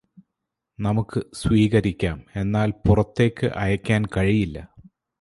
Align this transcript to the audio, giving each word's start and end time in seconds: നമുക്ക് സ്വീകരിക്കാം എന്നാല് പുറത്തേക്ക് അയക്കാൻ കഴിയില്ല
നമുക്ക് 0.79 1.19
സ്വീകരിക്കാം 1.33 2.17
എന്നാല് 2.35 2.73
പുറത്തേക്ക് 2.87 3.47
അയക്കാൻ 3.55 4.03
കഴിയില്ല 4.17 4.57